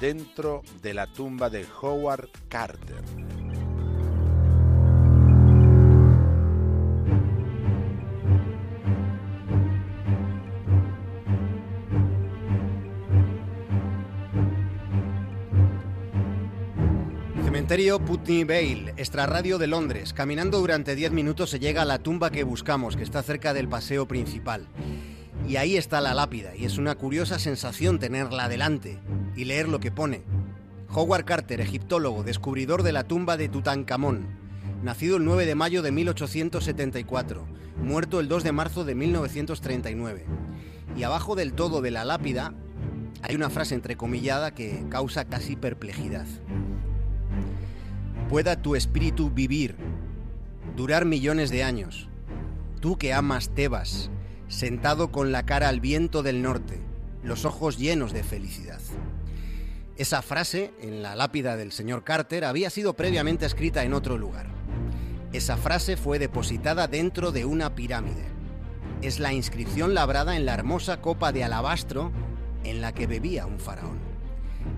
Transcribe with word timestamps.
dentro 0.00 0.62
de 0.82 0.94
la 0.94 1.06
tumba 1.06 1.50
de 1.50 1.66
Howard 1.80 2.28
Carter. 2.48 3.02
Cementerio 17.44 17.98
Putney 18.00 18.44
Vale, 18.44 18.94
extrarradio 18.96 19.58
de 19.58 19.68
Londres. 19.68 20.12
Caminando 20.12 20.58
durante 20.58 20.94
10 20.94 21.12
minutos 21.12 21.50
se 21.50 21.60
llega 21.60 21.82
a 21.82 21.86
la 21.86 21.98
tumba 21.98 22.30
que 22.30 22.42
buscamos, 22.42 22.96
que 22.96 23.04
está 23.04 23.22
cerca 23.22 23.54
del 23.54 23.68
paseo 23.68 24.06
principal. 24.08 24.66
Y 25.48 25.56
ahí 25.56 25.76
está 25.76 26.00
la 26.00 26.14
lápida, 26.14 26.56
y 26.56 26.64
es 26.64 26.78
una 26.78 26.94
curiosa 26.94 27.38
sensación 27.38 27.98
tenerla 27.98 28.48
delante 28.48 28.98
y 29.36 29.44
leer 29.44 29.68
lo 29.68 29.80
que 29.80 29.90
pone. 29.90 30.22
Howard 30.88 31.24
Carter, 31.24 31.60
egiptólogo, 31.60 32.22
descubridor 32.22 32.82
de 32.82 32.92
la 32.92 33.04
tumba 33.04 33.36
de 33.36 33.48
Tutankamón, 33.48 34.26
nacido 34.82 35.16
el 35.16 35.24
9 35.24 35.46
de 35.46 35.54
mayo 35.54 35.82
de 35.82 35.90
1874, 35.90 37.44
muerto 37.82 38.20
el 38.20 38.28
2 38.28 38.44
de 38.44 38.52
marzo 38.52 38.84
de 38.84 38.94
1939. 38.94 40.24
Y 40.96 41.02
abajo 41.02 41.34
del 41.34 41.54
todo 41.54 41.82
de 41.82 41.90
la 41.90 42.04
lápida 42.04 42.54
hay 43.22 43.34
una 43.34 43.50
frase 43.50 43.74
entrecomillada 43.74 44.54
que 44.54 44.84
causa 44.88 45.24
casi 45.24 45.56
perplejidad. 45.56 46.26
Pueda 48.28 48.60
tu 48.60 48.76
espíritu 48.76 49.30
vivir, 49.30 49.76
durar 50.76 51.04
millones 51.04 51.50
de 51.50 51.64
años. 51.64 52.08
Tú 52.80 52.98
que 52.98 53.12
amas 53.12 53.48
Tebas, 53.48 54.10
sentado 54.48 55.10
con 55.10 55.32
la 55.32 55.44
cara 55.44 55.68
al 55.68 55.80
viento 55.80 56.22
del 56.22 56.42
norte, 56.42 56.80
los 57.22 57.44
ojos 57.44 57.78
llenos 57.78 58.12
de 58.12 58.22
felicidad. 58.22 58.80
Esa 59.96 60.22
frase, 60.22 60.72
en 60.80 61.04
la 61.04 61.14
lápida 61.14 61.56
del 61.56 61.70
señor 61.70 62.02
Carter, 62.02 62.44
había 62.44 62.68
sido 62.68 62.94
previamente 62.94 63.46
escrita 63.46 63.84
en 63.84 63.94
otro 63.94 64.18
lugar. 64.18 64.48
Esa 65.32 65.56
frase 65.56 65.96
fue 65.96 66.18
depositada 66.18 66.88
dentro 66.88 67.30
de 67.30 67.44
una 67.44 67.76
pirámide. 67.76 68.24
Es 69.02 69.20
la 69.20 69.32
inscripción 69.32 69.94
labrada 69.94 70.34
en 70.34 70.46
la 70.46 70.54
hermosa 70.54 71.00
copa 71.00 71.30
de 71.30 71.44
alabastro 71.44 72.10
en 72.64 72.80
la 72.80 72.92
que 72.92 73.06
bebía 73.06 73.46
un 73.46 73.60
faraón. 73.60 74.00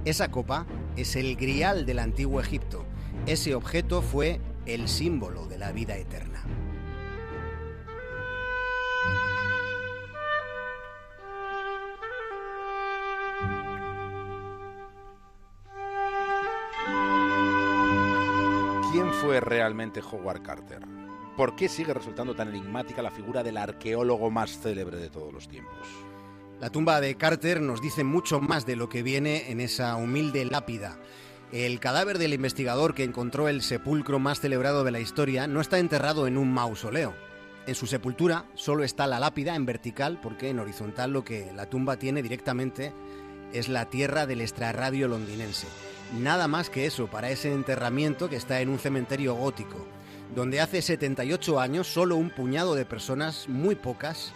Esa 0.04 0.30
copa 0.30 0.66
es 0.96 1.16
el 1.16 1.36
grial 1.36 1.86
del 1.86 2.00
antiguo 2.00 2.38
Egipto. 2.38 2.84
Ese 3.24 3.54
objeto 3.54 4.02
fue 4.02 4.40
el 4.66 4.86
símbolo 4.86 5.46
de 5.46 5.56
la 5.56 5.72
vida 5.72 5.96
eterna. 5.96 6.44
Fue 19.22 19.40
realmente 19.40 20.00
Howard 20.00 20.42
Carter? 20.42 20.80
¿Por 21.36 21.56
qué 21.56 21.68
sigue 21.68 21.94
resultando 21.94 22.34
tan 22.34 22.48
enigmática 22.48 23.02
la 23.02 23.10
figura 23.10 23.42
del 23.42 23.56
arqueólogo 23.56 24.30
más 24.30 24.58
célebre 24.60 24.98
de 24.98 25.10
todos 25.10 25.32
los 25.32 25.48
tiempos? 25.48 25.86
La 26.60 26.70
tumba 26.70 27.00
de 27.00 27.14
Carter 27.16 27.60
nos 27.60 27.80
dice 27.80 28.04
mucho 28.04 28.40
más 28.40 28.66
de 28.66 28.76
lo 28.76 28.88
que 28.88 29.02
viene 29.02 29.50
en 29.50 29.60
esa 29.60 29.96
humilde 29.96 30.44
lápida. 30.44 30.98
El 31.52 31.80
cadáver 31.80 32.18
del 32.18 32.34
investigador 32.34 32.94
que 32.94 33.04
encontró 33.04 33.48
el 33.48 33.62
sepulcro 33.62 34.18
más 34.18 34.40
celebrado 34.40 34.84
de 34.84 34.90
la 34.90 35.00
historia 35.00 35.46
no 35.46 35.60
está 35.60 35.78
enterrado 35.78 36.26
en 36.26 36.36
un 36.36 36.52
mausoleo. 36.52 37.14
En 37.66 37.74
su 37.74 37.86
sepultura 37.86 38.44
solo 38.54 38.84
está 38.84 39.06
la 39.06 39.20
lápida 39.20 39.54
en 39.54 39.66
vertical 39.66 40.20
porque 40.22 40.50
en 40.50 40.58
horizontal 40.58 41.12
lo 41.12 41.24
que 41.24 41.52
la 41.54 41.66
tumba 41.66 41.98
tiene 41.98 42.22
directamente 42.22 42.92
es 43.52 43.68
la 43.68 43.86
tierra 43.86 44.26
del 44.26 44.40
extrarradio 44.40 45.08
londinense. 45.08 45.68
Nada 46.12 46.46
más 46.48 46.70
que 46.70 46.86
eso 46.86 47.08
para 47.08 47.30
ese 47.30 47.52
enterramiento 47.52 48.28
que 48.28 48.36
está 48.36 48.60
en 48.60 48.68
un 48.68 48.78
cementerio 48.78 49.34
gótico, 49.34 49.86
donde 50.34 50.60
hace 50.60 50.80
78 50.80 51.60
años 51.60 51.86
solo 51.86 52.16
un 52.16 52.30
puñado 52.30 52.74
de 52.74 52.84
personas, 52.84 53.48
muy 53.48 53.74
pocas, 53.74 54.32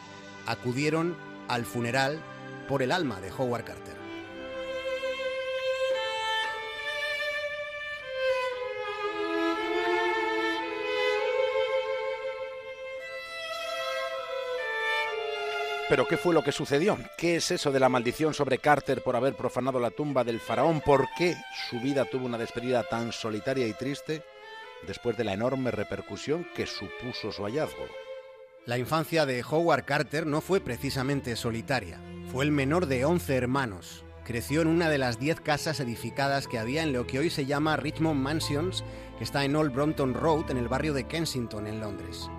acudieron 0.47 1.17
al 1.49 1.65
funeral 1.65 2.21
por 2.69 2.83
el 2.83 2.93
alma 2.93 3.21
de 3.21 3.31
Howard 3.31 3.65
Carter. 3.65 4.00
Pero 15.91 16.07
¿qué 16.07 16.17
fue 16.17 16.33
lo 16.33 16.45
que 16.45 16.53
sucedió? 16.53 16.97
¿Qué 17.19 17.35
es 17.35 17.51
eso 17.51 17.73
de 17.73 17.81
la 17.81 17.89
maldición 17.89 18.33
sobre 18.33 18.59
Carter 18.59 19.03
por 19.03 19.17
haber 19.17 19.35
profanado 19.35 19.81
la 19.81 19.91
tumba 19.91 20.23
del 20.23 20.39
faraón? 20.39 20.81
¿Por 20.81 21.09
qué 21.19 21.35
su 21.69 21.81
vida 21.81 22.05
tuvo 22.05 22.27
una 22.27 22.39
despedida 22.39 22.85
tan 22.85 23.11
solitaria 23.11 23.67
y 23.67 23.73
triste 23.73 24.23
después 24.87 25.17
de 25.17 25.25
la 25.25 25.33
enorme 25.33 25.73
repercusión 25.73 26.47
que 26.55 26.67
supuso 26.67 27.33
su 27.33 27.43
hallazgo? 27.43 27.87
La 28.67 28.79
infancia 28.79 29.27
de 29.27 29.43
Howard 29.43 29.85
Carter 29.85 30.27
no 30.27 30.41
fue 30.41 30.61
precisamente 30.61 31.35
solitaria. 31.35 32.01
Fue 32.31 32.45
el 32.45 32.53
menor 32.53 32.87
de 32.87 33.05
11 33.05 33.35
hermanos. 33.35 34.05
Creció 34.25 34.63
en 34.63 34.69
una 34.69 34.91
de 34.91 34.99
las 34.99 35.19
10 35.19 35.41
casas 35.41 35.81
edificadas 35.81 36.47
que 36.47 36.61
había 36.61 36.85
en 36.85 36.93
lo 36.93 37.09
que 37.09 37.19
hoy 37.19 37.31
se 37.31 37.47
llama 37.47 37.77
Richmond 37.77 38.21
Mansions, 38.21 38.85
que 39.19 39.25
está 39.25 39.45
en 39.45 39.57
Old 39.57 39.73
Brompton 39.73 40.15
Road, 40.15 40.53
en 40.53 40.59
el 40.59 40.69
barrio 40.69 40.95
de 40.95 41.09
Kensington, 41.09 41.67
en 41.67 41.81
Londres. 41.81 42.31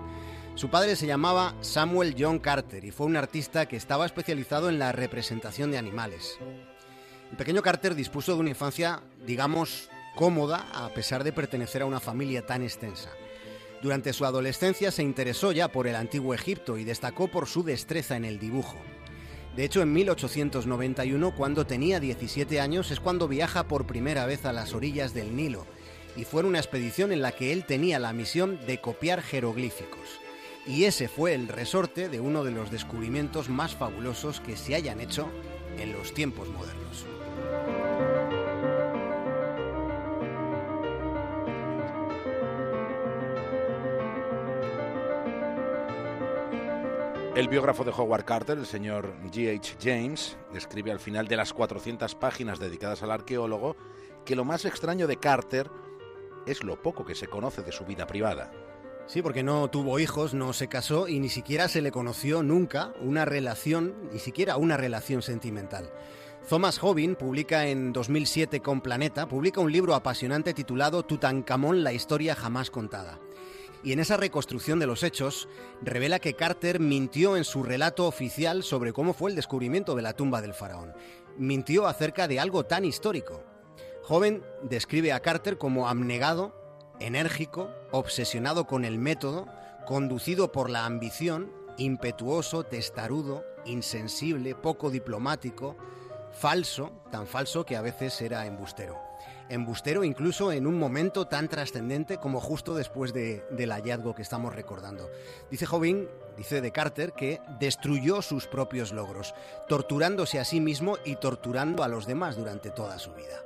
Su 0.54 0.68
padre 0.68 0.96
se 0.96 1.06
llamaba 1.06 1.54
Samuel 1.62 2.14
John 2.16 2.38
Carter 2.38 2.84
y 2.84 2.90
fue 2.90 3.06
un 3.06 3.16
artista 3.16 3.66
que 3.66 3.76
estaba 3.76 4.04
especializado 4.04 4.68
en 4.68 4.78
la 4.78 4.92
representación 4.92 5.70
de 5.70 5.78
animales. 5.78 6.38
El 7.30 7.38
pequeño 7.38 7.62
Carter 7.62 7.94
dispuso 7.94 8.34
de 8.34 8.40
una 8.40 8.50
infancia, 8.50 9.00
digamos, 9.26 9.88
cómoda 10.14 10.66
a 10.74 10.90
pesar 10.90 11.24
de 11.24 11.32
pertenecer 11.32 11.80
a 11.80 11.86
una 11.86 12.00
familia 12.00 12.44
tan 12.44 12.62
extensa. 12.62 13.08
Durante 13.82 14.12
su 14.12 14.26
adolescencia 14.26 14.90
se 14.90 15.02
interesó 15.02 15.52
ya 15.52 15.68
por 15.68 15.86
el 15.86 15.96
antiguo 15.96 16.34
Egipto 16.34 16.76
y 16.76 16.84
destacó 16.84 17.28
por 17.28 17.48
su 17.48 17.64
destreza 17.64 18.16
en 18.16 18.26
el 18.26 18.38
dibujo. 18.38 18.76
De 19.56 19.64
hecho, 19.64 19.80
en 19.80 19.92
1891, 19.92 21.34
cuando 21.34 21.66
tenía 21.66 21.98
17 21.98 22.60
años, 22.60 22.90
es 22.90 23.00
cuando 23.00 23.26
viaja 23.26 23.68
por 23.68 23.86
primera 23.86 24.26
vez 24.26 24.44
a 24.44 24.52
las 24.52 24.74
orillas 24.74 25.14
del 25.14 25.34
Nilo, 25.34 25.66
y 26.14 26.24
fue 26.24 26.44
una 26.44 26.58
expedición 26.58 27.10
en 27.10 27.22
la 27.22 27.32
que 27.32 27.52
él 27.52 27.64
tenía 27.64 27.98
la 27.98 28.12
misión 28.12 28.60
de 28.66 28.80
copiar 28.80 29.22
jeroglíficos 29.22 30.20
y 30.66 30.84
ese 30.84 31.08
fue 31.08 31.34
el 31.34 31.48
resorte 31.48 32.08
de 32.08 32.20
uno 32.20 32.44
de 32.44 32.52
los 32.52 32.70
descubrimientos 32.70 33.48
más 33.48 33.74
fabulosos 33.74 34.40
que 34.40 34.56
se 34.56 34.74
hayan 34.74 35.00
hecho 35.00 35.28
en 35.78 35.92
los 35.92 36.14
tiempos 36.14 36.48
modernos. 36.48 37.06
El 47.34 47.48
biógrafo 47.48 47.82
de 47.82 47.90
Howard 47.90 48.26
Carter, 48.26 48.58
el 48.58 48.66
señor 48.66 49.14
G.H. 49.32 49.76
James, 49.82 50.36
escribe 50.54 50.92
al 50.92 51.00
final 51.00 51.26
de 51.28 51.36
las 51.36 51.54
400 51.54 52.14
páginas 52.14 52.58
dedicadas 52.58 53.02
al 53.02 53.10
arqueólogo 53.10 53.74
que 54.26 54.36
lo 54.36 54.44
más 54.44 54.66
extraño 54.66 55.06
de 55.06 55.16
Carter 55.16 55.70
es 56.46 56.62
lo 56.62 56.80
poco 56.82 57.06
que 57.06 57.14
se 57.14 57.28
conoce 57.28 57.62
de 57.62 57.72
su 57.72 57.86
vida 57.86 58.06
privada. 58.06 58.52
Sí, 59.06 59.20
porque 59.20 59.42
no 59.42 59.68
tuvo 59.68 59.98
hijos, 59.98 60.32
no 60.32 60.52
se 60.52 60.68
casó 60.68 61.08
y 61.08 61.18
ni 61.18 61.28
siquiera 61.28 61.68
se 61.68 61.82
le 61.82 61.90
conoció 61.90 62.42
nunca 62.42 62.94
una 63.00 63.24
relación, 63.24 63.94
ni 64.12 64.18
siquiera 64.18 64.56
una 64.56 64.76
relación 64.76 65.22
sentimental. 65.22 65.90
Thomas 66.48 66.82
Hobbin 66.82 67.14
publica 67.14 67.66
en 67.66 67.92
2007 67.92 68.60
con 68.60 68.80
Planeta, 68.80 69.28
publica 69.28 69.60
un 69.60 69.70
libro 69.70 69.94
apasionante 69.94 70.54
titulado 70.54 71.04
Tutankamón, 71.04 71.84
la 71.84 71.92
historia 71.92 72.34
jamás 72.34 72.70
contada. 72.70 73.20
Y 73.84 73.92
en 73.92 74.00
esa 74.00 74.16
reconstrucción 74.16 74.78
de 74.78 74.86
los 74.86 75.02
hechos, 75.02 75.48
revela 75.82 76.20
que 76.20 76.34
Carter 76.34 76.78
mintió 76.78 77.36
en 77.36 77.44
su 77.44 77.62
relato 77.62 78.06
oficial 78.06 78.62
sobre 78.62 78.92
cómo 78.92 79.12
fue 79.12 79.30
el 79.30 79.36
descubrimiento 79.36 79.94
de 79.94 80.02
la 80.02 80.14
tumba 80.14 80.40
del 80.40 80.54
faraón. 80.54 80.92
Mintió 81.36 81.86
acerca 81.86 82.28
de 82.28 82.38
algo 82.38 82.64
tan 82.64 82.84
histórico. 82.84 83.42
Joven 84.02 84.42
describe 84.62 85.12
a 85.12 85.20
Carter 85.20 85.58
como 85.58 85.88
abnegado, 85.88 86.61
enérgico, 87.02 87.70
obsesionado 87.90 88.66
con 88.66 88.84
el 88.84 88.98
método, 88.98 89.46
conducido 89.86 90.52
por 90.52 90.70
la 90.70 90.84
ambición, 90.86 91.52
impetuoso, 91.76 92.64
testarudo, 92.64 93.44
insensible, 93.64 94.54
poco 94.54 94.90
diplomático, 94.90 95.76
falso, 96.32 96.92
tan 97.10 97.26
falso 97.26 97.64
que 97.64 97.76
a 97.76 97.82
veces 97.82 98.20
era 98.20 98.46
embustero. 98.46 98.98
Embustero 99.48 100.02
incluso 100.04 100.52
en 100.52 100.66
un 100.66 100.78
momento 100.78 101.26
tan 101.26 101.48
trascendente 101.48 102.16
como 102.16 102.40
justo 102.40 102.74
después 102.74 103.12
del 103.12 103.70
hallazgo 103.70 104.14
que 104.14 104.22
estamos 104.22 104.54
recordando. 104.54 105.10
Dice 105.50 105.66
Jovin, 105.66 106.08
dice 106.36 106.60
de 106.60 106.72
Carter, 106.72 107.12
que 107.12 107.40
destruyó 107.60 108.22
sus 108.22 108.46
propios 108.46 108.92
logros, 108.92 109.34
torturándose 109.68 110.38
a 110.38 110.44
sí 110.44 110.60
mismo 110.60 110.96
y 111.04 111.16
torturando 111.16 111.82
a 111.82 111.88
los 111.88 112.06
demás 112.06 112.36
durante 112.36 112.70
toda 112.70 112.98
su 112.98 113.12
vida. 113.12 113.44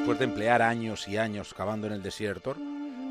Después 0.00 0.18
de 0.18 0.24
emplear 0.24 0.62
años 0.62 1.06
y 1.08 1.18
años 1.18 1.52
cavando 1.52 1.86
en 1.86 1.92
el 1.92 2.02
desierto, 2.02 2.56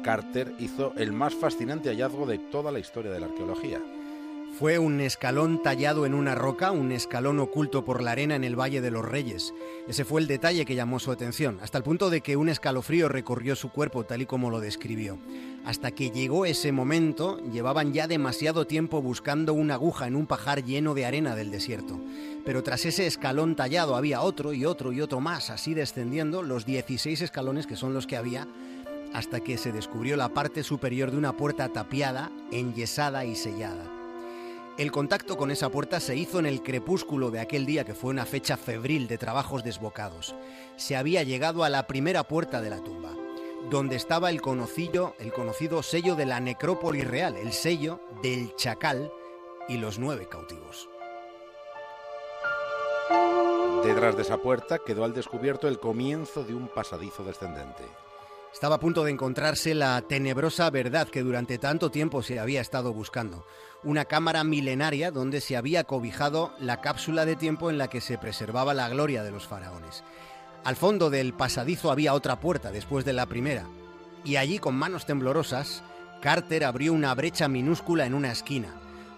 Carter 0.04 0.56
hizo 0.58 0.92
el 0.98 1.12
más 1.12 1.36
fascinante 1.36 1.90
hallazgo 1.90 2.26
de 2.26 2.40
toda 2.40 2.72
la 2.72 2.80
historia 2.80 3.12
de 3.12 3.20
la 3.20 3.28
arqueología. 3.28 3.80
Fue 4.58 4.80
un 4.80 5.00
escalón 5.00 5.62
tallado 5.62 6.08
en 6.08 6.16
una 6.16 6.34
roca, 6.34 6.72
un 6.72 6.92
escalón 6.92 7.40
oculto 7.40 7.86
por 7.86 8.02
la 8.02 8.14
arena 8.14 8.36
en 8.36 8.44
el 8.44 8.60
Valle 8.60 8.82
de 8.82 8.90
los 8.90 9.06
Reyes. 9.06 9.54
Ese 9.88 10.04
fue 10.04 10.20
el 10.20 10.26
detalle 10.26 10.66
que 10.66 10.74
llamó 10.74 10.98
su 10.98 11.12
atención, 11.12 11.60
hasta 11.62 11.78
el 11.78 11.84
punto 11.84 12.10
de 12.10 12.22
que 12.22 12.38
un 12.38 12.50
escalofrío 12.50 13.08
recorrió 13.08 13.56
su 13.56 13.70
cuerpo 13.70 14.04
tal 14.06 14.24
y 14.24 14.26
como 14.26 14.50
lo 14.50 14.60
describió. 14.60 15.20
Hasta 15.66 15.92
que 15.92 16.10
llegó 16.10 16.46
ese 16.46 16.72
momento, 16.72 17.40
llevaban 17.52 17.94
ya 17.94 18.08
demasiado 18.08 18.66
tiempo 18.66 19.02
buscando 19.02 19.54
una 19.54 19.76
aguja 19.76 20.08
en 20.08 20.16
un 20.16 20.26
pajar 20.26 20.64
lleno 20.64 20.94
de 20.94 21.06
arena 21.06 21.36
del 21.36 21.52
desierto. 21.52 22.00
Pero 22.46 22.64
tras 22.64 22.86
ese 22.86 23.06
escalón 23.06 23.56
tallado 23.56 23.96
había 23.96 24.22
otro 24.22 24.54
y 24.54 24.66
otro 24.66 24.92
y 24.92 25.02
otro 25.02 25.20
más, 25.20 25.50
así 25.50 25.74
descendiendo 25.74 26.44
los 26.44 26.66
16 26.66 27.22
escalones 27.22 27.68
que 27.68 27.76
son 27.76 27.94
los 27.94 28.08
que 28.08 28.18
había, 28.18 28.48
hasta 29.14 29.42
que 29.42 29.58
se 29.58 29.72
descubrió 29.72 30.16
la 30.16 30.30
parte 30.30 30.64
superior 30.64 31.12
de 31.12 31.18
una 31.18 31.36
puerta 31.36 31.68
tapiada, 31.70 32.32
enyesada 32.52 33.26
y 33.26 33.36
sellada. 33.36 33.84
El 34.78 34.92
contacto 34.92 35.36
con 35.36 35.52
esa 35.52 35.70
puerta 35.70 36.00
se 36.00 36.16
hizo 36.16 36.40
en 36.40 36.46
el 36.46 36.64
crepúsculo 36.64 37.32
de 37.32 37.42
aquel 37.42 37.66
día 37.66 37.84
que 37.84 37.94
fue 37.94 38.12
una 38.12 38.26
fecha 38.26 38.56
febril 38.56 39.10
de 39.10 39.18
trabajos 39.18 39.62
desbocados. 39.64 40.36
Se 40.78 40.96
había 40.96 41.24
llegado 41.24 41.66
a 41.66 41.70
la 41.70 41.86
primera 41.86 42.24
puerta 42.24 42.62
de 42.62 42.70
la 42.70 42.82
tumba 42.82 43.12
donde 43.70 43.96
estaba 43.96 44.30
el 44.30 44.42
conocido, 44.42 45.16
el 45.20 45.34
conocido 45.34 45.84
sello 45.84 46.16
de 46.16 46.26
la 46.26 46.40
necrópolis 46.40 47.08
real, 47.08 47.36
el 47.38 47.54
sello 47.54 48.00
del 48.22 48.56
chacal 48.56 49.12
y 49.68 49.78
los 49.78 50.00
nueve 50.00 50.28
cautivos. 50.28 50.90
Detrás 53.84 54.16
de 54.16 54.24
esa 54.24 54.38
puerta 54.38 54.80
quedó 54.80 55.04
al 55.04 55.14
descubierto 55.14 55.68
el 55.68 55.80
comienzo 55.80 56.44
de 56.44 56.54
un 56.54 56.68
pasadizo 56.68 57.24
descendente. 57.24 57.86
Estaba 58.52 58.76
a 58.76 58.80
punto 58.80 59.04
de 59.04 59.12
encontrarse 59.12 59.76
la 59.76 60.02
tenebrosa 60.02 60.70
verdad 60.70 61.08
que 61.08 61.22
durante 61.22 61.60
tanto 61.60 61.92
tiempo 61.92 62.24
se 62.24 62.40
había 62.40 62.62
estado 62.62 62.92
buscando. 62.92 63.46
Una 63.84 64.06
cámara 64.06 64.44
milenaria 64.44 65.12
donde 65.12 65.40
se 65.40 65.56
había 65.56 65.84
cobijado 65.84 66.52
la 66.60 66.82
cápsula 66.82 67.26
de 67.26 67.36
tiempo 67.36 67.70
en 67.70 67.78
la 67.78 67.90
que 67.90 68.02
se 68.02 68.18
preservaba 68.18 68.74
la 68.74 68.90
gloria 68.90 69.24
de 69.24 69.32
los 69.32 69.48
faraones. 69.48 70.04
Al 70.64 70.76
fondo 70.76 71.10
del 71.10 71.34
pasadizo 71.34 71.92
había 71.92 72.14
otra 72.14 72.40
puerta 72.40 72.72
después 72.72 73.06
de 73.06 73.14
la 73.14 73.26
primera, 73.26 73.66
y 74.26 74.36
allí 74.36 74.60
con 74.60 74.76
manos 74.76 75.06
temblorosas, 75.06 75.84
Carter 76.22 76.66
abrió 76.66 76.92
una 76.94 77.14
brecha 77.16 77.48
minúscula 77.48 78.06
en 78.06 78.14
una 78.14 78.32
esquina. 78.32 78.68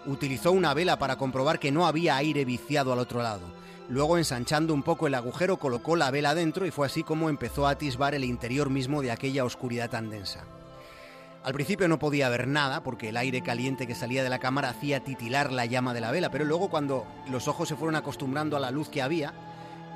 Utilizó 0.06 0.52
una 0.52 0.72
vela 0.72 0.98
para 0.98 1.16
comprobar 1.16 1.58
que 1.58 1.72
no 1.72 1.86
había 1.86 2.16
aire 2.16 2.44
viciado 2.44 2.92
al 2.92 3.00
otro 3.00 3.22
lado. 3.22 3.42
Luego, 3.88 4.18
ensanchando 4.18 4.72
un 4.72 4.84
poco 4.84 5.08
el 5.08 5.14
agujero, 5.14 5.58
colocó 5.58 5.96
la 5.96 6.12
vela 6.12 6.34
dentro 6.34 6.64
y 6.64 6.70
fue 6.70 6.86
así 6.86 7.02
como 7.02 7.28
empezó 7.28 7.66
a 7.66 7.70
atisbar 7.70 8.14
el 8.14 8.24
interior 8.24 8.70
mismo 8.70 9.02
de 9.02 9.10
aquella 9.10 9.44
oscuridad 9.44 9.90
tan 9.90 10.10
densa. 10.10 10.44
Al 11.42 11.54
principio 11.54 11.88
no 11.88 11.98
podía 11.98 12.28
ver 12.28 12.46
nada 12.46 12.84
porque 12.84 13.08
el 13.08 13.16
aire 13.16 13.42
caliente 13.42 13.88
que 13.88 13.96
salía 13.96 14.22
de 14.22 14.30
la 14.30 14.38
cámara 14.38 14.68
hacía 14.68 15.02
titilar 15.02 15.50
la 15.50 15.66
llama 15.66 15.92
de 15.92 16.00
la 16.00 16.12
vela, 16.12 16.30
pero 16.30 16.44
luego 16.44 16.70
cuando 16.70 17.04
los 17.28 17.48
ojos 17.48 17.68
se 17.68 17.74
fueron 17.74 17.96
acostumbrando 17.96 18.56
a 18.56 18.60
la 18.60 18.70
luz 18.70 18.88
que 18.88 19.02
había, 19.02 19.34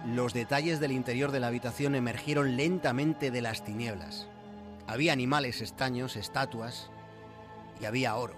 los 0.06 0.32
detalles 0.32 0.78
del 0.78 0.92
interior 0.92 1.32
de 1.32 1.40
la 1.40 1.48
habitación 1.48 1.96
emergieron 1.96 2.56
lentamente 2.56 3.30
de 3.32 3.42
las 3.42 3.64
tinieblas. 3.64 4.28
Había 4.86 5.12
animales 5.12 5.60
extraños, 5.60 6.14
estatuas 6.14 6.90
y 7.80 7.86
había 7.86 8.14
oro. 8.14 8.34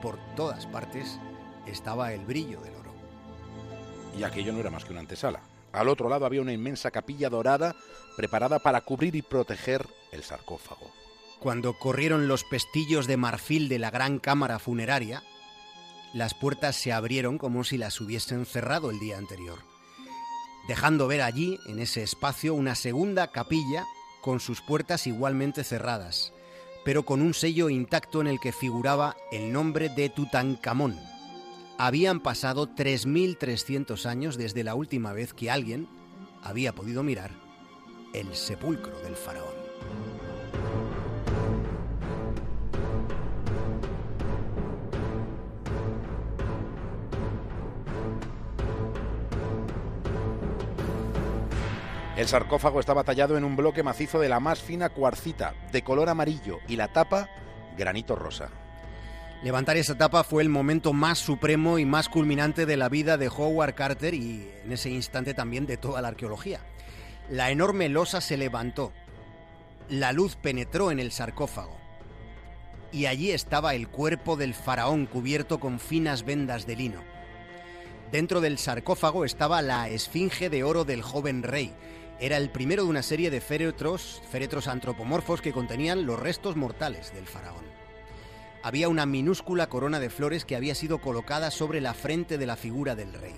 Por 0.00 0.18
todas 0.34 0.66
partes 0.66 1.18
estaba 1.64 2.12
el 2.12 2.24
brillo 2.24 2.60
del 2.60 2.74
oro. 2.74 2.92
Y 4.18 4.24
aquello 4.24 4.52
no 4.52 4.58
era 4.58 4.70
más 4.70 4.84
que 4.84 4.90
una 4.90 5.00
antesala. 5.00 5.42
Al 5.72 5.88
otro 5.88 6.08
lado 6.08 6.26
había 6.26 6.42
una 6.42 6.52
inmensa 6.52 6.90
capilla 6.90 7.30
dorada 7.30 7.76
preparada 8.16 8.58
para 8.58 8.80
cubrir 8.80 9.14
y 9.14 9.22
proteger 9.22 9.86
el 10.10 10.24
sarcófago. 10.24 10.90
Cuando 11.38 11.78
corrieron 11.78 12.26
los 12.26 12.44
pestillos 12.44 13.06
de 13.06 13.16
marfil 13.16 13.68
de 13.68 13.78
la 13.78 13.90
gran 13.90 14.18
cámara 14.18 14.58
funeraria, 14.58 15.22
las 16.12 16.34
puertas 16.34 16.76
se 16.76 16.92
abrieron 16.92 17.38
como 17.38 17.64
si 17.64 17.78
las 17.78 18.00
hubiesen 18.00 18.44
cerrado 18.44 18.90
el 18.90 18.98
día 18.98 19.18
anterior 19.18 19.71
dejando 20.68 21.06
ver 21.08 21.22
allí, 21.22 21.58
en 21.66 21.78
ese 21.78 22.02
espacio, 22.02 22.54
una 22.54 22.74
segunda 22.74 23.30
capilla 23.30 23.84
con 24.20 24.40
sus 24.40 24.60
puertas 24.60 25.06
igualmente 25.06 25.64
cerradas, 25.64 26.32
pero 26.84 27.04
con 27.04 27.20
un 27.22 27.34
sello 27.34 27.68
intacto 27.68 28.20
en 28.20 28.28
el 28.28 28.40
que 28.40 28.52
figuraba 28.52 29.16
el 29.30 29.52
nombre 29.52 29.88
de 29.88 30.08
Tutankamón. 30.08 30.98
Habían 31.78 32.20
pasado 32.20 32.68
3.300 32.68 34.06
años 34.06 34.36
desde 34.36 34.64
la 34.64 34.74
última 34.74 35.12
vez 35.12 35.34
que 35.34 35.50
alguien 35.50 35.88
había 36.42 36.74
podido 36.74 37.02
mirar 37.02 37.30
el 38.12 38.34
sepulcro 38.34 38.98
del 39.00 39.16
faraón. 39.16 39.54
El 52.22 52.28
sarcófago 52.28 52.78
estaba 52.78 53.02
tallado 53.02 53.36
en 53.36 53.42
un 53.42 53.56
bloque 53.56 53.82
macizo 53.82 54.20
de 54.20 54.28
la 54.28 54.38
más 54.38 54.62
fina 54.62 54.90
cuarcita, 54.90 55.54
de 55.72 55.82
color 55.82 56.08
amarillo, 56.08 56.60
y 56.68 56.76
la 56.76 56.86
tapa 56.86 57.28
granito 57.76 58.14
rosa. 58.14 58.48
Levantar 59.42 59.76
esa 59.76 59.98
tapa 59.98 60.22
fue 60.22 60.44
el 60.44 60.48
momento 60.48 60.92
más 60.92 61.18
supremo 61.18 61.80
y 61.80 61.84
más 61.84 62.08
culminante 62.08 62.64
de 62.64 62.76
la 62.76 62.88
vida 62.88 63.18
de 63.18 63.26
Howard 63.26 63.74
Carter 63.74 64.14
y 64.14 64.48
en 64.64 64.70
ese 64.70 64.88
instante 64.88 65.34
también 65.34 65.66
de 65.66 65.76
toda 65.76 66.00
la 66.00 66.06
arqueología. 66.06 66.60
La 67.28 67.50
enorme 67.50 67.88
losa 67.88 68.20
se 68.20 68.36
levantó, 68.36 68.92
la 69.88 70.12
luz 70.12 70.36
penetró 70.36 70.92
en 70.92 71.00
el 71.00 71.10
sarcófago 71.10 71.76
y 72.92 73.06
allí 73.06 73.32
estaba 73.32 73.74
el 73.74 73.88
cuerpo 73.88 74.36
del 74.36 74.54
faraón 74.54 75.06
cubierto 75.06 75.58
con 75.58 75.80
finas 75.80 76.24
vendas 76.24 76.68
de 76.68 76.76
lino. 76.76 77.00
Dentro 78.12 78.40
del 78.40 78.58
sarcófago 78.58 79.24
estaba 79.24 79.60
la 79.60 79.88
esfinge 79.88 80.50
de 80.50 80.62
oro 80.62 80.84
del 80.84 81.02
joven 81.02 81.42
rey, 81.42 81.74
era 82.20 82.36
el 82.36 82.50
primero 82.50 82.84
de 82.84 82.90
una 82.90 83.02
serie 83.02 83.30
de 83.30 83.40
féretros, 83.40 84.22
féretros 84.30 84.68
antropomorfos 84.68 85.40
que 85.40 85.52
contenían 85.52 86.06
los 86.06 86.18
restos 86.18 86.56
mortales 86.56 87.12
del 87.14 87.26
faraón. 87.26 87.64
Había 88.62 88.88
una 88.88 89.06
minúscula 89.06 89.68
corona 89.68 89.98
de 89.98 90.08
flores 90.08 90.44
que 90.44 90.54
había 90.54 90.74
sido 90.74 90.98
colocada 90.98 91.50
sobre 91.50 91.80
la 91.80 91.94
frente 91.94 92.38
de 92.38 92.46
la 92.46 92.56
figura 92.56 92.94
del 92.94 93.12
rey. 93.12 93.34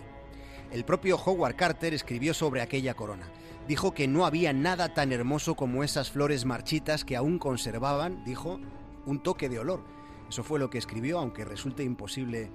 El 0.70 0.84
propio 0.84 1.16
Howard 1.16 1.56
Carter 1.56 1.94
escribió 1.94 2.34
sobre 2.34 2.60
aquella 2.60 2.94
corona. 2.94 3.26
Dijo 3.66 3.94
que 3.94 4.06
no 4.06 4.26
había 4.26 4.52
nada 4.52 4.92
tan 4.92 5.12
hermoso 5.12 5.54
como 5.54 5.82
esas 5.82 6.10
flores 6.10 6.44
marchitas 6.44 7.04
que 7.04 7.16
aún 7.16 7.38
conservaban, 7.38 8.22
dijo, 8.24 8.60
un 9.06 9.22
toque 9.22 9.48
de 9.48 9.58
olor. 9.58 9.82
Eso 10.28 10.42
fue 10.42 10.58
lo 10.58 10.68
que 10.68 10.78
escribió, 10.78 11.18
aunque 11.18 11.44
resulte 11.44 11.84
imposible 11.84 12.50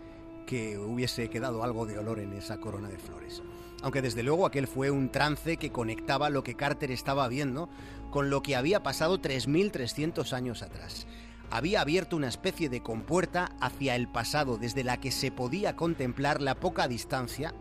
que 0.49 0.79
hubiese 0.79 1.29
quedado 1.29 1.63
algo 1.63 1.85
de 1.85 1.99
olor 1.99 2.19
en 2.19 2.33
esa 2.33 2.59
corona 2.59 2.89
de 2.89 2.97
flores 2.97 3.43
aunque 3.81 4.01
desde 4.01 4.23
luego 4.23 4.45
aquel 4.45 4.67
fue 4.67 4.91
un 4.91 5.09
trance 5.09 5.57
que 5.57 5.71
conectaba 5.71 6.29
lo 6.29 6.43
que 6.43 6.55
Carter 6.55 6.91
estaba 6.91 7.27
viendo 7.27 7.69
con 8.11 8.29
lo 8.29 8.41
que 8.41 8.55
había 8.55 8.83
pasado 8.83 9.21
3.300 9.21 10.33
años 10.33 10.63
atrás. 10.63 11.07
Había 11.51 11.81
abierto 11.81 12.15
una 12.15 12.27
especie 12.27 12.69
de 12.69 12.81
compuerta 12.81 13.51
hacia 13.59 13.95
el 13.95 14.07
pasado 14.07 14.57
desde 14.57 14.83
la 14.83 14.99
que 14.99 15.11
se 15.11 15.31
podía 15.31 15.75
contemplar 15.75 16.41
la 16.41 16.55
poca 16.55 16.87
distancia, 16.87 17.53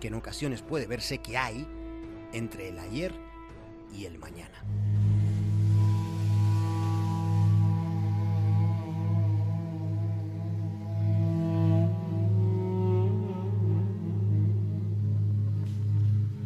que 0.00 0.08
en 0.08 0.14
ocasiones 0.14 0.62
puede 0.62 0.86
verse 0.86 1.18
que 1.18 1.36
hay, 1.36 1.66
entre 2.32 2.68
el 2.68 2.78
ayer 2.78 3.12
y 3.92 4.06
el 4.06 4.18
mañana. 4.18 4.64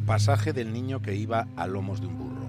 Pasaje 0.06 0.52
del 0.52 0.72
niño 0.72 1.00
que 1.00 1.16
iba 1.16 1.48
a 1.56 1.66
lomos 1.66 2.00
de 2.00 2.06
un 2.08 2.18
burro. 2.18 2.48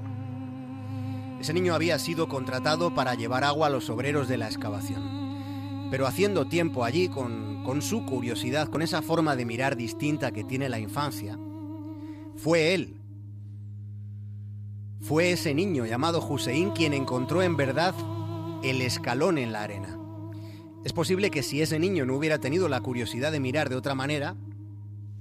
Ese 1.40 1.54
niño 1.54 1.74
había 1.74 1.98
sido 2.00 2.28
contratado 2.28 2.94
para 2.94 3.16
llevar 3.16 3.46
agua 3.46 3.68
a 3.68 3.70
los 3.70 3.90
obreros 3.90 4.28
de 4.28 4.38
la 4.38 4.48
excavación. 4.48 5.88
Pero 5.90 6.06
haciendo 6.06 6.48
tiempo 6.48 6.84
allí, 6.84 7.08
con, 7.08 7.64
con 7.64 7.82
su 7.82 8.06
curiosidad, 8.06 8.68
con 8.68 8.82
esa 8.82 9.02
forma 9.02 9.38
de 9.38 9.46
mirar 9.46 9.78
distinta 9.78 10.32
que 10.32 10.44
tiene 10.44 10.68
la 10.68 10.80
infancia, 10.80 11.38
fue 12.36 12.74
él. 12.74 12.98
Fue 15.00 15.32
ese 15.32 15.54
niño 15.54 15.86
llamado 15.86 16.26
Hussein 16.28 16.72
quien 16.72 16.94
encontró 16.94 17.42
en 17.42 17.56
verdad 17.56 17.94
el 18.64 18.82
escalón 18.82 19.38
en 19.38 19.54
la 19.54 19.64
arena. 19.64 19.98
Es 20.84 20.92
posible 20.92 21.32
que 21.32 21.44
si 21.44 21.62
ese 21.62 21.80
niño 21.80 22.06
no 22.06 22.16
hubiera 22.16 22.40
tenido 22.40 22.68
la 22.68 22.82
curiosidad 22.82 23.32
de 23.32 23.40
mirar 23.40 23.70
de 23.70 23.76
otra 23.76 23.96
manera, 23.96 24.36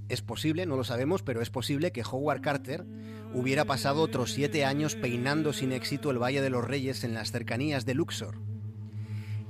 es 0.07 0.21
posible, 0.21 0.65
no 0.65 0.75
lo 0.75 0.83
sabemos, 0.83 1.23
pero 1.23 1.41
es 1.41 1.49
posible 1.49 1.91
que 1.91 2.03
Howard 2.03 2.41
Carter 2.41 2.85
hubiera 3.33 3.65
pasado 3.65 4.01
otros 4.01 4.31
siete 4.31 4.63
años 4.63 4.95
peinando 4.95 5.51
sin 5.51 5.71
éxito 5.71 6.11
el 6.11 6.21
Valle 6.21 6.41
de 6.41 6.49
los 6.49 6.63
Reyes 6.63 7.03
en 7.03 7.13
las 7.13 7.31
cercanías 7.31 7.85
de 7.85 7.95
Luxor. 7.95 8.35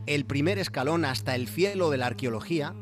El 0.05 0.25
primer 0.25 0.57
escalón 0.57 1.03
hasta 1.03 1.35
el 1.35 1.47
cielo 1.47 1.89
de 1.89 1.97
la 1.97 2.07
arqueología 2.07 2.73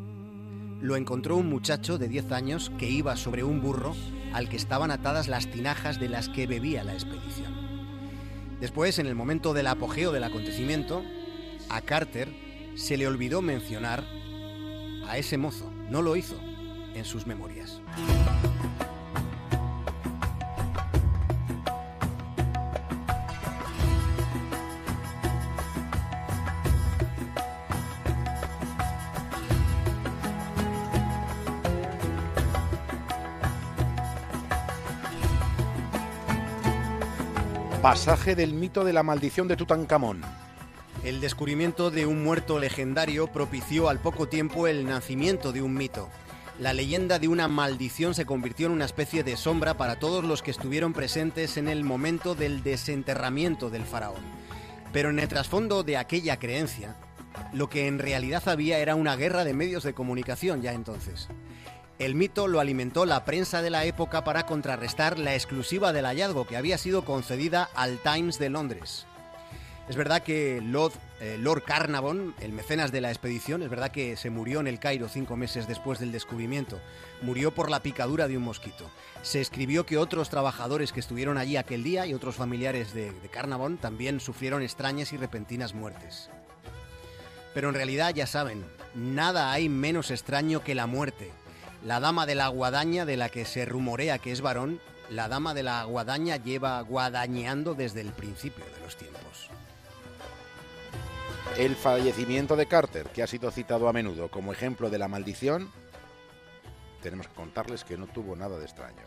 lo 0.82 0.96
encontró 0.98 1.38
un 1.38 1.50
muchacho 1.50 1.98
de 1.98 2.10
10 2.10 2.32
años 2.32 2.72
que 2.78 2.90
iba 2.90 3.16
sobre 3.16 3.44
un 3.44 3.62
burro 3.62 3.96
al 4.34 4.50
que 4.50 4.58
estaban 4.58 4.92
atadas 4.92 5.28
las 5.28 5.48
tinajas 5.48 6.00
de 6.00 6.10
las 6.10 6.30
que 6.30 6.46
bebía 6.46 6.84
la 6.84 6.94
expedición. 6.94 7.54
Después, 8.60 9.00
en 9.00 9.08
el 9.08 9.16
momento 9.16 9.54
del 9.54 9.68
apogeo 9.68 10.12
del 10.12 10.24
acontecimiento, 10.24 11.04
a 11.70 11.82
Carter 11.82 12.30
se 12.76 12.98
le 12.98 13.08
olvidó 13.08 13.42
mencionar 13.42 14.04
a 15.08 15.18
ese 15.18 15.38
mozo. 15.38 15.72
No 15.90 16.02
lo 16.02 16.16
hizo 16.16 16.40
en 16.94 17.06
sus 17.06 17.28
memorias. 17.28 17.82
Pasaje 37.84 38.34
del 38.34 38.54
mito 38.54 38.86
de 38.86 38.94
la 38.94 39.04
maldición 39.04 39.50
de 39.50 39.58
Tutankamón. 39.58 40.22
El 41.04 41.20
descubrimiento 41.20 41.92
de 41.92 42.06
un 42.06 42.24
muerto 42.24 42.58
legendario 42.58 43.28
propició 43.28 43.90
al 43.90 44.00
poco 44.00 44.30
tiempo 44.30 44.68
el 44.68 44.86
nacimiento 44.86 45.52
de 45.52 45.62
un 45.62 45.74
mito. 45.74 46.10
La 46.60 46.72
leyenda 46.72 47.18
de 47.18 47.28
una 47.28 47.48
maldición 47.48 48.14
se 48.14 48.28
convirtió 48.28 48.68
en 48.68 48.74
una 48.74 48.86
especie 48.86 49.24
de 49.24 49.38
sombra 49.38 49.76
para 49.76 49.98
todos 49.98 50.24
los 50.24 50.44
que 50.44 50.52
estuvieron 50.52 50.94
presentes 50.94 51.58
en 51.58 51.68
el 51.68 51.84
momento 51.84 52.36
del 52.36 52.62
desenterramiento 52.62 53.72
del 53.72 53.86
faraón. 53.86 54.22
Pero 54.92 55.10
en 55.10 55.18
el 55.18 55.28
trasfondo 55.28 55.82
de 55.82 55.98
aquella 55.98 56.38
creencia, 56.38 56.96
lo 57.54 57.70
que 57.70 57.88
en 57.88 57.98
realidad 57.98 58.48
había 58.48 58.78
era 58.78 58.94
una 58.94 59.16
guerra 59.16 59.44
de 59.44 59.56
medios 59.56 59.84
de 59.84 59.96
comunicación 59.96 60.62
ya 60.62 60.74
entonces. 60.74 61.28
El 61.98 62.14
mito 62.14 62.48
lo 62.48 62.60
alimentó 62.60 63.06
la 63.06 63.26
prensa 63.26 63.64
de 63.64 63.72
la 63.72 63.86
época 63.86 64.24
para 64.24 64.46
contrarrestar 64.46 65.18
la 65.18 65.34
exclusiva 65.34 65.92
del 65.92 66.06
hallazgo 66.06 66.46
que 66.46 66.58
había 66.58 66.78
sido 66.78 67.04
concedida 67.04 67.70
al 67.74 67.98
Times 67.98 68.38
de 68.38 68.50
Londres. 68.52 69.08
Es 69.90 69.98
verdad 69.98 70.24
que 70.24 70.62
Lord, 70.64 70.94
eh, 71.20 71.38
Lord, 71.38 71.64
Carnarvon, 71.64 72.34
el 72.40 72.54
mecenas 72.54 72.94
de 72.94 73.02
la 73.02 73.10
expedición, 73.10 73.62
es 73.64 73.70
verdad 73.70 73.92
que 73.92 74.16
se 74.16 74.30
murió 74.30 74.62
en 74.62 74.68
el 74.68 74.80
Cairo 74.80 75.10
cinco 75.10 75.36
meses 75.36 75.68
después 75.68 76.00
del 76.00 76.14
descubrimiento. 76.14 76.80
Murió 77.22 77.54
por 77.54 77.70
la 77.70 77.82
picadura 77.82 78.30
de 78.30 78.38
un 78.38 78.44
mosquito. 78.44 78.90
Se 79.24 79.42
escribió 79.42 79.86
que 79.86 79.98
otros 79.98 80.30
trabajadores 80.30 80.94
que 80.94 81.02
estuvieron 81.02 81.38
allí 81.38 81.58
aquel 81.58 81.84
día 81.84 82.06
y 82.06 82.14
otros 82.14 82.36
familiares 82.36 82.94
de, 82.94 83.12
de 83.12 83.30
Carnarvon 83.30 83.78
también 83.78 84.22
sufrieron 84.22 84.62
extrañas 84.62 85.12
y 85.12 85.18
repentinas 85.18 85.74
muertes. 85.74 86.30
Pero 87.54 87.68
en 87.68 87.76
realidad 87.76 88.16
ya 88.16 88.26
saben, 88.26 88.66
nada 88.96 89.52
hay 89.52 89.68
menos 89.68 90.12
extraño 90.12 90.64
que 90.64 90.76
la 90.76 90.88
muerte, 90.88 91.30
la 91.84 92.00
dama 92.00 92.26
de 92.26 92.36
la 92.36 92.48
guadaña, 92.48 93.06
de 93.06 93.18
la 93.18 93.28
que 93.28 93.44
se 93.44 93.66
rumorea 93.66 94.18
que 94.18 94.32
es 94.32 94.40
varón, 94.40 94.80
la 95.10 95.28
dama 95.28 95.54
de 95.54 95.64
la 95.64 95.84
guadaña 95.84 96.38
lleva 96.38 96.80
guadañeando 96.82 97.76
desde 97.76 98.00
el 98.00 98.14
principio 98.14 98.64
de 98.64 98.80
los 98.80 98.96
tiempos. 98.96 99.50
El 101.58 101.76
fallecimiento 101.76 102.56
de 102.56 102.66
Carter, 102.66 103.06
que 103.10 103.22
ha 103.22 103.28
sido 103.28 103.52
citado 103.52 103.88
a 103.88 103.94
menudo 103.94 104.32
como 104.32 104.52
ejemplo 104.52 104.90
de 104.90 104.98
la 104.98 105.08
maldición, 105.08 105.70
tenemos 107.04 107.28
que 107.28 107.36
contarles 107.36 107.84
que 107.84 107.96
no 107.96 108.08
tuvo 108.08 108.36
nada 108.36 108.58
de 108.58 108.66
extraño. 108.66 109.04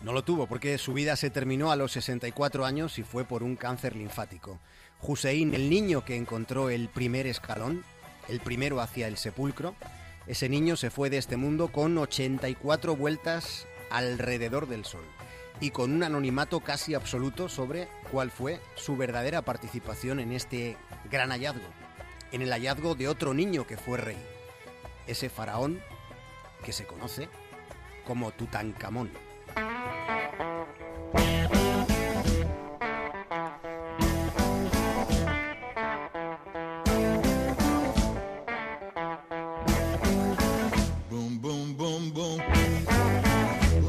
No 0.00 0.14
lo 0.14 0.24
tuvo 0.24 0.46
porque 0.46 0.78
su 0.78 0.94
vida 0.94 1.14
se 1.16 1.28
terminó 1.28 1.70
a 1.70 1.76
los 1.76 1.92
64 1.92 2.64
años 2.64 2.98
y 2.98 3.02
fue 3.02 3.26
por 3.26 3.42
un 3.42 3.56
cáncer 3.56 3.96
linfático. 3.96 4.60
Hussein, 5.02 5.52
el 5.52 5.68
niño 5.68 6.06
que 6.06 6.16
encontró 6.16 6.70
el 6.70 6.88
primer 6.88 7.26
escalón, 7.26 7.84
el 8.30 8.40
primero 8.40 8.80
hacia 8.80 9.06
el 9.06 9.18
sepulcro, 9.18 9.74
ese 10.26 10.48
niño 10.48 10.76
se 10.76 10.90
fue 10.90 11.10
de 11.10 11.18
este 11.18 11.36
mundo 11.36 11.68
con 11.68 11.98
84 11.98 12.96
vueltas 12.96 13.66
alrededor 13.90 14.68
del 14.68 14.86
Sol 14.86 15.04
y 15.60 15.70
con 15.70 15.92
un 15.92 16.02
anonimato 16.02 16.60
casi 16.60 16.94
absoluto 16.94 17.50
sobre 17.50 17.88
cuál 18.10 18.30
fue 18.30 18.58
su 18.74 18.96
verdadera 18.96 19.42
participación 19.42 20.18
en 20.18 20.32
este 20.32 20.78
gran 21.10 21.30
hallazgo, 21.30 21.68
en 22.32 22.42
el 22.42 22.50
hallazgo 22.50 22.94
de 22.94 23.08
otro 23.08 23.34
niño 23.34 23.66
que 23.66 23.76
fue 23.76 23.98
rey, 23.98 24.18
ese 25.06 25.28
faraón 25.28 25.80
que 26.64 26.72
se 26.72 26.86
conoce 26.86 27.28
como 28.06 28.32
Tutankamón. 28.32 29.10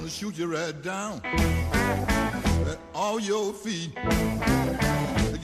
shoot 0.07 0.81
down 0.81 1.21
all 2.93 3.19
your 3.19 3.53
feet. 3.53 3.91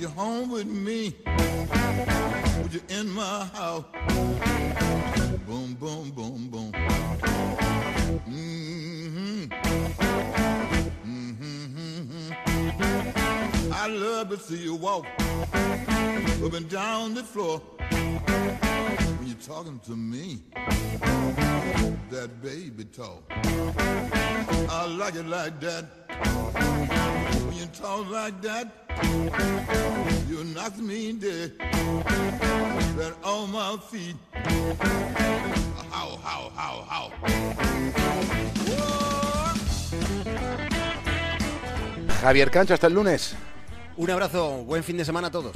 You 0.02 0.08
home 0.08 0.50
with 0.50 0.66
me. 0.66 1.12
Put 1.12 2.74
you 2.74 2.82
in 2.90 3.08
my 3.12 3.46
house. 3.54 3.84
Boom, 5.46 5.76
boom, 5.76 6.10
boom, 6.10 6.48
boom. 6.50 6.72
Mm-hmm. 8.28 9.44
Mm-hmm. 11.06 12.32
I 13.72 13.86
love 13.86 14.30
to 14.30 14.40
see 14.40 14.58
you 14.58 14.74
walk 14.74 15.06
up 15.14 16.54
and 16.54 16.68
down 16.68 17.14
the 17.14 17.22
floor 17.22 17.62
you're 19.32 19.56
talking 19.56 19.80
to 19.80 19.96
me. 19.96 20.44
That 22.10 22.42
baby 22.42 22.86
talk. 22.86 23.24
I 24.70 24.86
like 24.88 25.16
it 25.16 25.26
like 25.28 25.60
that. 25.62 25.86
When 27.46 27.56
you 27.56 27.66
talk 27.68 28.10
like 28.10 28.42
that, 28.42 28.68
you 30.30 30.44
knock 30.44 30.78
me 30.78 31.14
dead. 31.14 31.54
Then 32.98 33.14
on 33.24 33.52
my 33.52 33.78
feet. 33.90 34.16
How, 35.92 36.18
how, 36.24 36.52
how, 36.56 36.86
how. 36.90 37.12
Javier 42.22 42.52
Cancho, 42.52 42.74
hasta 42.74 42.88
el 42.88 42.94
lunes. 42.94 43.36
Un 43.98 44.10
abrazo, 44.10 44.64
buen 44.66 44.84
fin 44.84 44.98
de 44.98 45.06
semana 45.06 45.28
a 45.28 45.32
todos. 45.32 45.56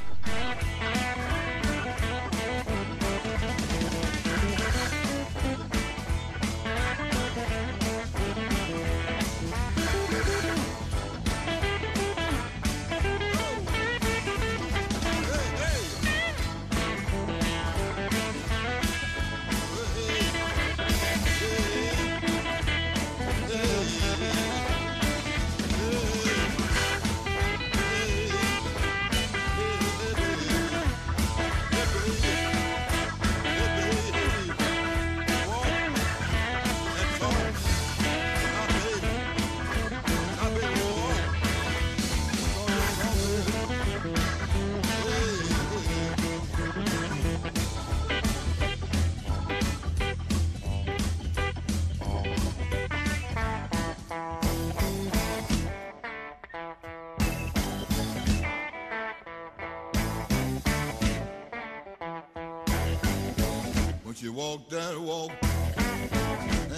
walk 64.56 64.68
that 64.70 64.98
walk 64.98 65.32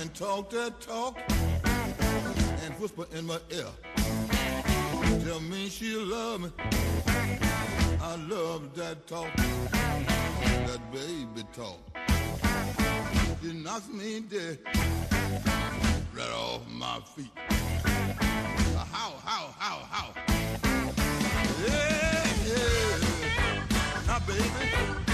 and 0.00 0.12
talk 0.14 0.50
that 0.50 0.80
talk 0.80 1.16
and 2.64 2.74
whisper 2.80 3.06
in 3.16 3.24
my 3.26 3.38
ear. 3.52 3.66
Tell 5.24 5.40
me 5.40 5.68
she 5.68 5.94
love 5.94 6.40
me. 6.40 6.50
I 8.00 8.16
love 8.28 8.74
that 8.74 9.06
talk, 9.06 9.32
that 9.36 10.80
baby 10.92 11.46
talk. 11.52 11.78
She 13.42 13.52
knocks 13.52 13.88
me 13.88 14.20
dead 14.20 14.58
right 16.16 16.32
off 16.34 16.68
my 16.68 16.98
feet. 17.14 17.30
How, 18.92 19.12
how, 19.24 19.54
how, 19.56 19.78
how? 19.88 20.14
Yeah, 21.64 22.26
yeah. 22.46 24.06
Now, 24.06 24.18
baby. 24.26 25.07